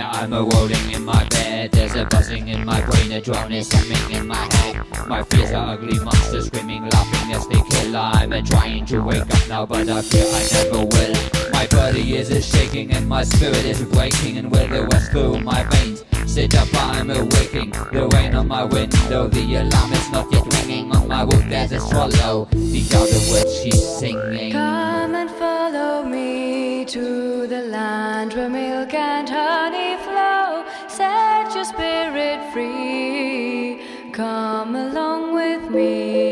[0.00, 1.72] there I'm a rolling in my bed.
[1.72, 4.84] There's a buzzing in my brain, a drone is humming in my head.
[5.06, 7.96] My fears are ugly monsters screaming, laughing as they kill.
[7.96, 11.14] I'm trying to wake up now but I fear I never will.
[11.52, 14.38] My body is shaking and my spirit is breaking.
[14.38, 17.70] And with the west through my veins Sit up, I'm awaking.
[17.70, 21.72] The rain on my window The alarm is not yet ringing On my roof there's
[21.72, 24.52] a swallow the words she's singing.
[24.52, 30.64] Come and follow me to the land where milk and honey flow.
[30.88, 33.80] Set your spirit free.
[34.10, 36.29] Come along with me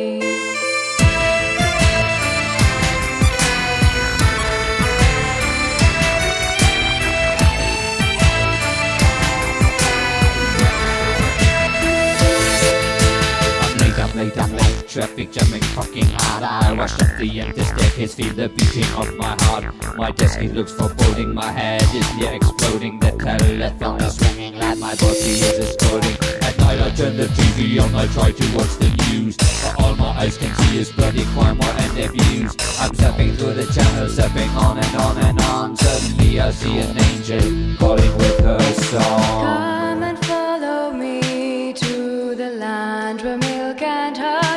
[14.98, 16.42] traffic jamming fucking hard.
[16.42, 19.72] I rush up the empty staircase, feel the beating of my heart.
[19.96, 22.98] My desk it looks foreboding, my head is near exploding.
[22.98, 26.16] The telephone is ringing loud, my body is exploding.
[26.42, 29.36] At night I turn the TV on, I try to watch the news.
[29.36, 32.56] But all my eyes can see is bloody crime and abuse.
[32.80, 35.76] I'm zapping through the channels, zapping on and on and on.
[35.76, 38.58] Suddenly I see an angel calling with her
[38.90, 39.44] song.
[39.46, 44.47] Come and follow me to the land where milk and honey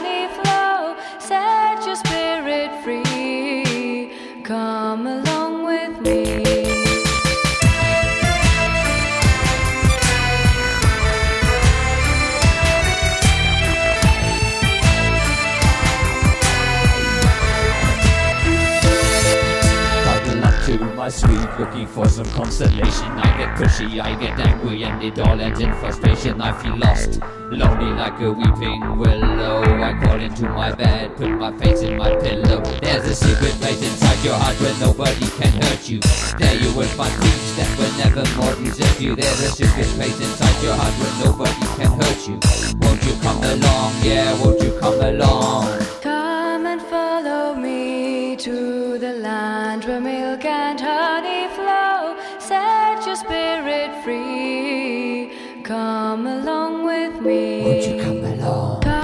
[21.22, 23.10] sweet, looking for some consolation.
[23.26, 26.42] I get pushy, I get angry, and it all ends in frustration.
[26.42, 27.22] I feel lost,
[27.52, 29.62] lonely like a weeping willow.
[29.62, 32.62] I crawl into my bed, put my face in my pillow.
[32.82, 36.00] There's a secret place inside your heart where nobody can hurt you.
[36.40, 39.16] There you will find peace that will never more desert you.
[39.16, 42.38] There's a secret place inside your heart where nobody can hurt you.
[42.82, 43.94] Won't you come along?
[44.02, 45.71] Yeah, won't you come along?
[55.72, 57.64] Come along with me.
[57.64, 58.82] Won't you come along?
[58.82, 59.01] Come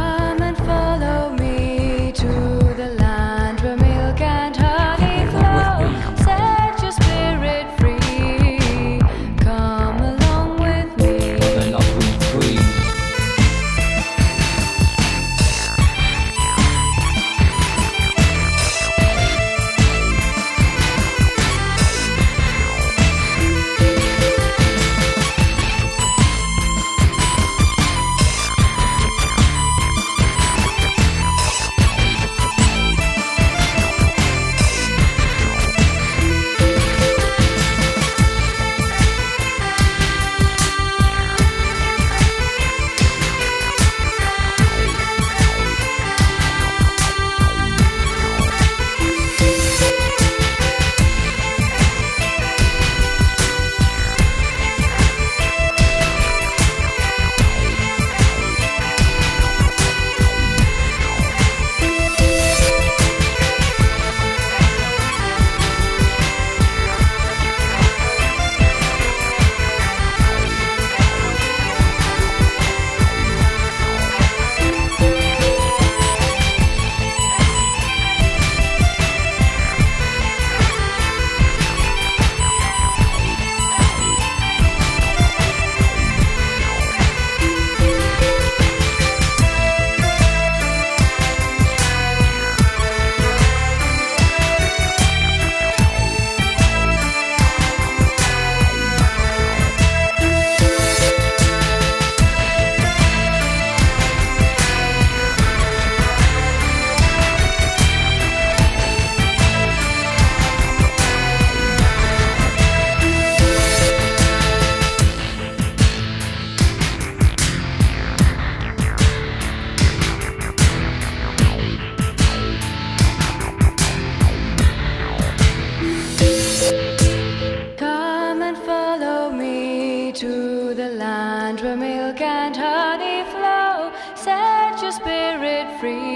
[135.80, 136.07] free.